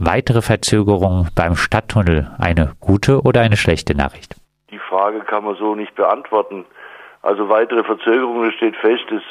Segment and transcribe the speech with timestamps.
[0.00, 4.36] weitere Verzögerungen beim Stadttunnel eine gute oder eine schlechte Nachricht?
[4.70, 6.64] Die Frage kann man so nicht beantworten.
[7.22, 9.22] Also weitere Verzögerungen steht fest, es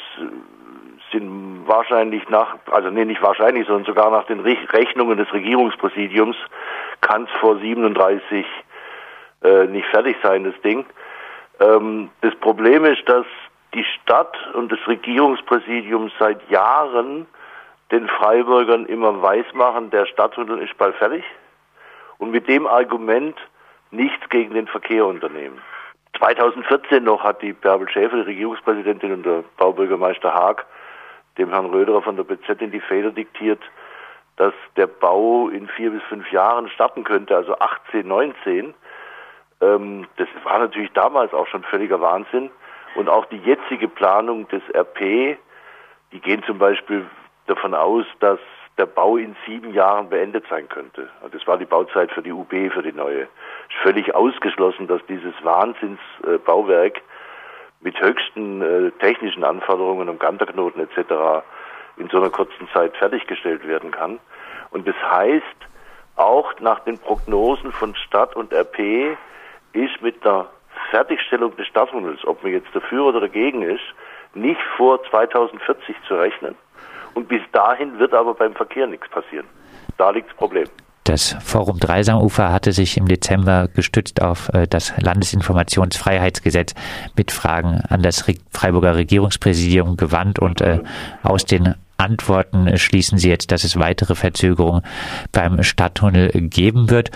[1.12, 6.36] sind wahrscheinlich nach, also nee, nicht wahrscheinlich, sondern sogar nach den Rechnungen des Regierungspräsidiums
[7.00, 8.44] kann es vor 37
[9.42, 10.84] äh, nicht fertig sein, das Ding.
[11.60, 13.26] Ähm, das Problem ist, dass
[13.74, 17.26] die Stadt und das Regierungspräsidium seit Jahren
[17.94, 21.24] den Freiburgern immer weismachen, der Stadttunnel ist bald fertig
[22.18, 23.36] und mit dem Argument
[23.92, 25.62] nichts gegen den Verkehr unternehmen.
[26.18, 30.66] 2014 noch hat die Bärbel Schäfer, die Regierungspräsidentin und der Baubürgermeister Haag,
[31.38, 33.60] dem Herrn Röderer von der BZ in die Feder diktiert,
[34.36, 38.74] dass der Bau in vier bis fünf Jahren starten könnte, also 18, 19.
[39.60, 42.50] Ähm, das war natürlich damals auch schon völliger Wahnsinn.
[42.96, 45.36] Und auch die jetzige Planung des RP,
[46.12, 47.06] die gehen zum Beispiel
[47.46, 48.38] davon aus, dass
[48.78, 51.08] der Bau in sieben Jahren beendet sein könnte.
[51.30, 53.28] Das war die Bauzeit für die UB, für die neue.
[53.82, 57.00] Völlig ausgeschlossen, dass dieses Wahnsinnsbauwerk
[57.80, 61.44] mit höchsten äh, technischen Anforderungen um Ganterknoten etc.
[61.98, 64.18] in so einer kurzen Zeit fertiggestellt werden kann.
[64.70, 65.44] Und das heißt,
[66.16, 69.16] auch nach den Prognosen von Stadt und RP
[69.72, 70.46] ist mit der
[70.90, 73.84] Fertigstellung des Stadttunnels, ob man jetzt dafür oder dagegen ist,
[74.34, 76.56] nicht vor 2040 zu rechnen.
[77.14, 79.46] Und bis dahin wird aber beim Verkehr nichts passieren.
[79.96, 80.66] Da liegt das Problem.
[81.04, 86.74] Das Forum Dreisamufer hatte sich im Dezember gestützt auf äh, das Landesinformationsfreiheitsgesetz
[87.14, 90.80] mit Fragen an das Freiburger Regierungspräsidium gewandt und äh,
[91.22, 94.82] aus den Antworten schließen sie jetzt, dass es weitere Verzögerungen
[95.30, 97.10] beim Stadttunnel geben wird.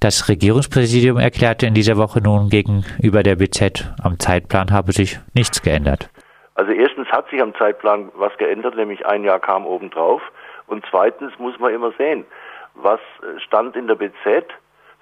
[0.00, 5.62] Das Regierungspräsidium erklärte in dieser Woche nun gegenüber der BZ, am Zeitplan habe sich nichts
[5.62, 6.10] geändert.
[6.58, 10.20] Also erstens hat sich am Zeitplan was geändert, nämlich ein Jahr kam obendrauf.
[10.66, 12.26] Und zweitens muss man immer sehen,
[12.74, 12.98] was
[13.36, 14.44] stand in der BZ,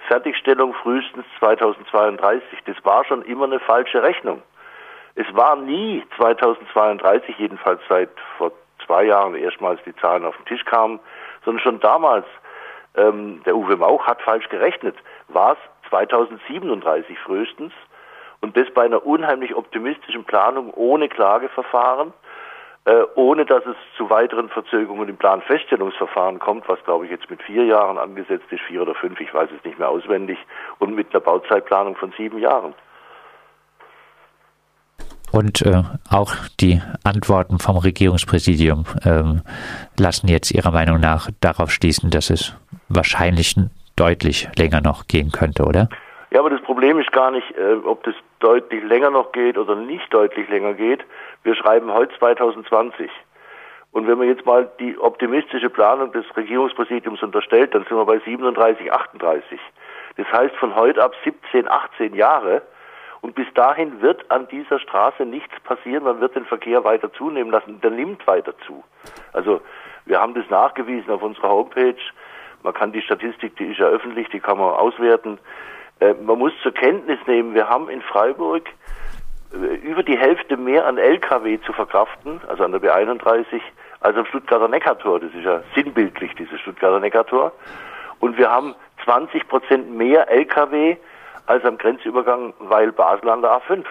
[0.07, 2.59] Fertigstellung frühestens 2032.
[2.67, 4.43] Das war schon immer eine falsche Rechnung.
[5.15, 8.53] Es war nie 2032, jedenfalls seit vor
[8.85, 11.01] zwei Jahren erstmals die Zahlen auf den Tisch kamen,
[11.47, 12.27] sondern schon damals,
[12.97, 14.97] ähm, der Uwe Mauch hat falsch gerechnet,
[15.29, 17.73] war es 2037 frühestens
[18.41, 22.13] und das bei einer unheimlich optimistischen Planung ohne Klageverfahren,
[22.85, 27.42] äh, ohne dass es zu weiteren Verzögerungen im Planfeststellungsverfahren kommt, was glaube ich jetzt mit
[27.42, 30.39] vier Jahren angesetzt ist, vier oder fünf, ich weiß es nicht mehr auswendig,
[30.79, 32.74] und mit einer Bauzeitplanung von sieben Jahren.
[35.33, 39.42] Und äh, auch die Antworten vom Regierungspräsidium ähm,
[39.98, 42.55] lassen jetzt Ihrer Meinung nach darauf schließen, dass es
[42.89, 43.57] wahrscheinlich
[43.97, 45.89] deutlich länger noch gehen könnte, oder?
[46.31, 49.77] Ja, aber das Problem ist gar nicht, äh, ob das deutlich länger noch geht oder
[49.77, 51.05] nicht deutlich länger geht.
[51.45, 53.11] Wir schreiben heute 2020.
[53.92, 58.19] Und wenn man jetzt mal die optimistische Planung des Regierungspräsidiums unterstellt, dann sind wir bei
[58.19, 59.59] 37, 38.
[60.17, 62.63] Das heißt von heute ab 17, 18 Jahre.
[63.23, 66.05] Und bis dahin wird an dieser Straße nichts passieren.
[66.05, 67.81] Man wird den Verkehr weiter zunehmen lassen.
[67.81, 68.85] Der nimmt weiter zu.
[69.33, 69.61] Also
[70.05, 71.97] wir haben das nachgewiesen auf unserer Homepage.
[72.63, 75.39] Man kann die Statistik, die ist ja öffentlich, die kann man auswerten.
[76.01, 78.68] Äh, man muss zur Kenntnis nehmen, wir haben in Freiburg
[79.52, 83.61] äh, über die Hälfte mehr an Lkw zu verkraften, also an der B31,
[84.01, 85.20] als am Stuttgarter Neckartor.
[85.20, 87.52] Das ist ja sinnbildlich, dieses Stuttgarter Neckartor.
[88.20, 88.74] Und wir haben
[89.05, 90.96] 20 Prozent mehr Lkw
[91.46, 93.85] als am Grenzübergang Weil-Basel an der A5.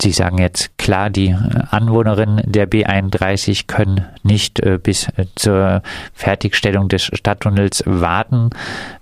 [0.00, 1.34] Sie sagen jetzt klar, die
[1.72, 5.82] Anwohnerinnen der B31 können nicht äh, bis äh, zur
[6.14, 8.50] Fertigstellung des Stadttunnels warten.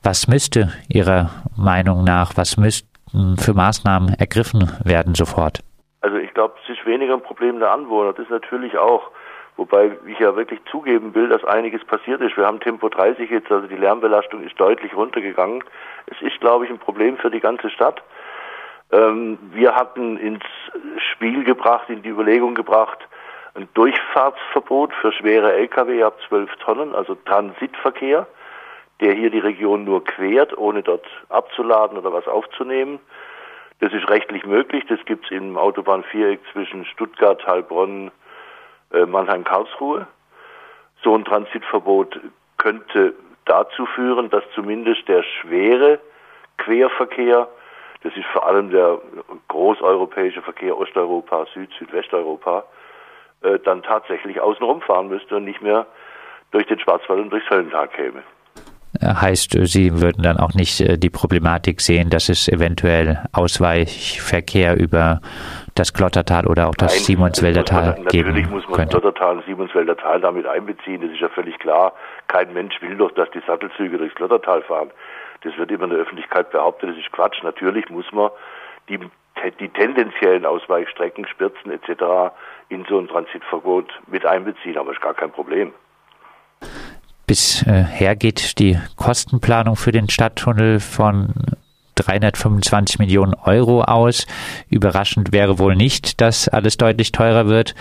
[0.02, 5.60] Was müsste Ihrer Meinung nach, was müssten für Maßnahmen ergriffen werden sofort?
[6.00, 8.14] Also ich glaube, es ist weniger ein Problem der Anwohner.
[8.14, 9.10] Das ist natürlich auch,
[9.58, 12.38] wobei ich ja wirklich zugeben will, dass einiges passiert ist.
[12.38, 15.62] Wir haben Tempo 30 jetzt, also die Lärmbelastung ist deutlich runtergegangen.
[16.06, 18.02] Es ist, glaube ich, ein Problem für die ganze Stadt.
[18.92, 20.44] Ähm, wir hatten ins
[21.12, 22.98] Spiel gebracht, in die Überlegung gebracht,
[23.54, 28.26] ein Durchfahrtsverbot für schwere Lkw ab 12 Tonnen, also Transitverkehr,
[29.00, 32.98] der hier die Region nur quert, ohne dort abzuladen oder was aufzunehmen.
[33.80, 34.84] Das ist rechtlich möglich.
[34.88, 38.10] Das gibt es im Autobahnviereck zwischen Stuttgart, Heilbronn,
[38.92, 40.06] äh, Mannheim-Karlsruhe.
[41.02, 42.18] So ein Transitverbot
[42.56, 43.14] könnte
[43.44, 45.98] dazu führen, dass zumindest der schwere
[46.58, 47.48] Querverkehr
[48.02, 48.98] das ist vor allem der
[49.48, 52.64] großeuropäische Verkehr Osteuropa, Süd, Südwesteuropa,
[53.42, 55.86] äh, dann tatsächlich außenrum fahren müsste und nicht mehr
[56.50, 58.22] durch den Schwarzwald und durchs Höllental käme.
[59.00, 64.76] Äh, heißt, Sie würden dann auch nicht äh, die Problematik sehen, dass es eventuell Ausweichverkehr
[64.76, 65.20] über
[65.74, 69.00] das Glottertal oder auch das Nein, Simonswälder Tal geben Natürlich muss man könnte.
[69.00, 71.92] Glottertal und Simonswälder Tal damit einbeziehen, das ist ja völlig klar.
[72.28, 74.90] Kein Mensch will doch, dass die Sattelzüge durchs Glottertal fahren.
[75.46, 77.42] Das wird immer in der Öffentlichkeit behauptet, das ist Quatsch.
[77.42, 78.30] Natürlich muss man
[78.88, 78.98] die,
[79.60, 82.34] die tendenziellen Ausweichstrecken, Spürzen etc.
[82.68, 85.72] in so ein Transitverbot mit einbeziehen, aber ist gar kein Problem.
[87.28, 91.32] Bisher geht die Kostenplanung für den Stadttunnel von
[91.96, 94.26] 325 Millionen Euro aus.
[94.68, 97.74] Überraschend wäre wohl nicht, dass alles deutlich teurer wird.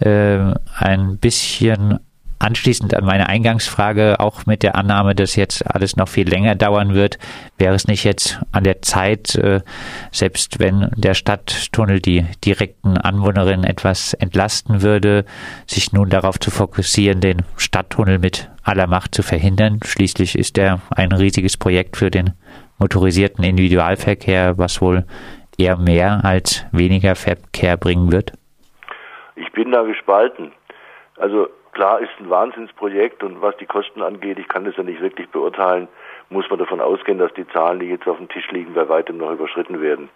[0.00, 2.00] Äh, ein bisschen
[2.38, 6.94] anschließend an meine Eingangsfrage, auch mit der Annahme, dass jetzt alles noch viel länger dauern
[6.94, 7.18] wird,
[7.58, 9.60] wäre es nicht jetzt an der Zeit, äh,
[10.10, 15.24] selbst wenn der Stadttunnel die direkten Anwohnerinnen etwas entlasten würde,
[15.66, 19.80] sich nun darauf zu fokussieren, den Stadttunnel mit aller Macht zu verhindern.
[19.84, 22.32] Schließlich ist er ein riesiges Projekt für den
[22.78, 25.04] motorisierten Individualverkehr, was wohl
[25.58, 28.32] eher mehr als weniger Verkehr bringen wird?
[29.36, 30.52] Ich bin da gespalten.
[31.18, 35.02] Also klar ist ein Wahnsinnsprojekt und was die Kosten angeht, ich kann das ja nicht
[35.02, 35.88] wirklich beurteilen,
[36.30, 39.18] muss man davon ausgehen, dass die Zahlen, die jetzt auf dem Tisch liegen, bei weitem
[39.18, 40.08] noch überschritten werden.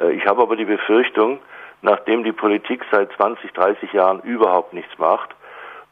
[0.00, 1.40] Äh, ich habe aber die Befürchtung,
[1.82, 5.28] nachdem die Politik seit 20, 30 Jahren überhaupt nichts macht,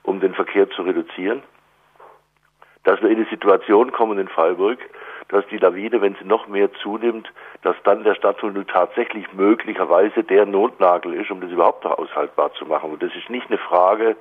[0.03, 1.43] um den Verkehr zu reduzieren,
[2.85, 4.79] dass wir in die Situation kommen in Freiburg,
[5.29, 7.31] dass die Lawine, wenn sie noch mehr zunimmt,
[7.61, 12.65] dass dann der Stadttunnel tatsächlich möglicherweise der Notnagel ist, um das überhaupt noch aushaltbar zu
[12.65, 12.93] machen.
[12.93, 14.17] Und das ist nicht eine Frage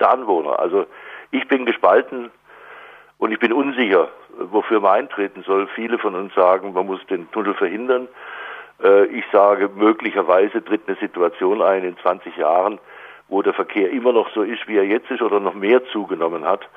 [0.00, 0.58] der Anwohner.
[0.58, 0.86] Also
[1.30, 2.30] ich bin gespalten
[3.18, 4.08] und ich bin unsicher,
[4.38, 5.66] wofür man eintreten soll.
[5.74, 8.08] Viele von uns sagen, man muss den Tunnel verhindern.
[8.82, 12.78] Äh, ich sage, möglicherweise tritt eine Situation ein in 20 Jahren,
[13.28, 16.44] wo der Verkehr immer noch so ist, wie er jetzt ist oder noch mehr zugenommen
[16.44, 16.68] hat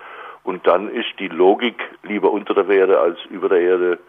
[0.43, 3.99] und dann ist die Logik lieber unter der Erde als über der Erde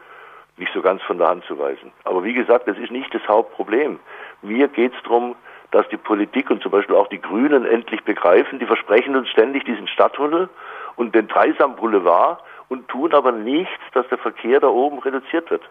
[0.57, 1.93] nicht so ganz von der Hand zu weisen.
[2.05, 3.99] Aber wie gesagt, das ist nicht das Hauptproblem.
[4.43, 5.37] Mir geht es darum,
[5.71, 9.65] dass die Politik und zum Beispiel auch die Grünen endlich begreifen, die versprechen uns ständig
[9.65, 10.49] diesen Stadttunnel
[10.97, 15.63] und den Dreisam Boulevard und tun aber nichts, dass der Verkehr da oben reduziert wird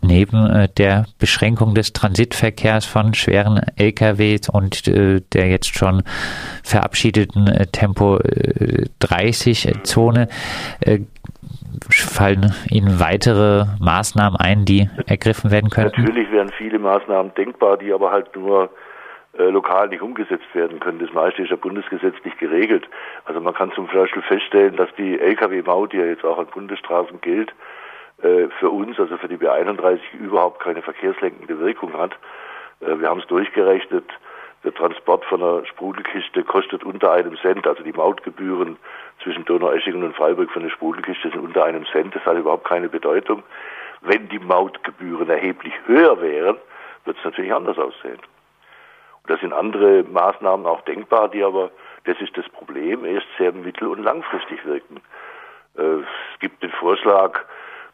[0.00, 6.02] neben äh, der Beschränkung des Transitverkehrs von schweren LKWs und äh, der jetzt schon
[6.64, 8.18] verabschiedeten äh, Tempo
[9.00, 10.28] 30 äh, Zone
[11.90, 15.92] fallen Ihnen weitere Maßnahmen ein, die ergriffen werden können?
[15.96, 18.70] Natürlich wären viele Maßnahmen denkbar, die aber halt nur
[19.44, 20.98] lokal nicht umgesetzt werden können.
[20.98, 22.88] Das meiste ist ja bundesgesetzlich geregelt.
[23.24, 27.20] Also man kann zum Beispiel feststellen, dass die Lkw-Maut, die ja jetzt auch an Bundesstraßen
[27.20, 27.52] gilt,
[28.22, 32.12] äh, für uns, also für die B31, überhaupt keine verkehrslenkende Wirkung hat.
[32.80, 34.04] Äh, wir haben es durchgerechnet.
[34.64, 38.76] Der Transport von einer Sprudelkiste kostet unter einem Cent, also die Mautgebühren
[39.22, 42.14] zwischen Donaueschingen und Freiburg für eine Sprudelkiste sind unter einem Cent.
[42.16, 43.44] Das hat überhaupt keine Bedeutung.
[44.00, 46.56] Wenn die Mautgebühren erheblich höher wären,
[47.04, 48.18] wird es natürlich anders aussehen.
[49.28, 51.70] Da sind andere Maßnahmen auch denkbar, die aber,
[52.04, 55.00] das ist das Problem, erst sehr mittel- und langfristig wirken.
[55.76, 57.44] Äh, es gibt den Vorschlag,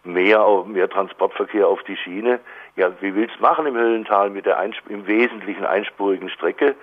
[0.04, 2.40] mehr, mehr Transportverkehr auf die Schiene.
[2.76, 6.76] Ja, wie willst du machen im Höllental mit der im Wesentlichen einspurigen Strecke?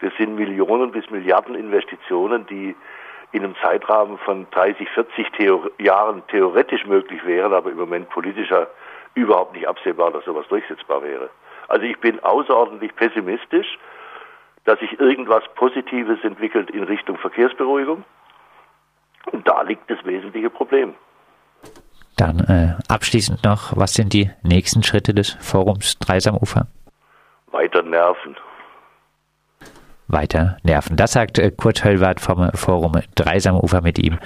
[0.00, 2.74] Das sind Millionen bis Milliarden Investitionen, die
[3.32, 8.68] in einem Zeitrahmen von 30, 40 Theor Jahren theoretisch möglich wären, aber im Moment politischer
[9.14, 11.28] überhaupt nicht absehbar, dass sowas durchsetzbar wäre.
[11.66, 13.78] Also ich bin außerordentlich pessimistisch,
[14.68, 18.04] dass sich irgendwas Positives entwickelt in Richtung Verkehrsberuhigung.
[19.32, 20.94] Und da liegt das wesentliche Problem.
[22.18, 26.66] Dann äh, abschließend noch, was sind die nächsten Schritte des Forums Dreisamufer?
[27.50, 28.36] Weiter nerven
[30.08, 30.96] weiter nerven.
[30.96, 33.82] Das sagt äh, Kurt Höllwart vom Forum Dreisamufer.
[33.82, 34.18] Mit ihm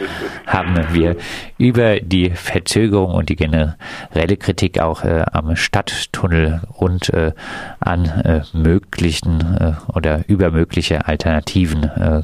[0.47, 1.17] haben wir
[1.59, 7.33] über die Verzögerung und die generelle Kritik auch äh, am Stadttunnel und äh,
[7.81, 12.23] an äh, möglichen äh, oder über mögliche Alternativen äh,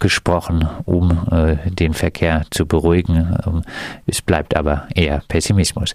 [0.00, 1.26] gesprochen, um
[1.64, 3.36] den Verkehr zu beruhigen.
[3.46, 3.62] Ähm,
[4.06, 5.94] es bleibt aber eher Pessimismus.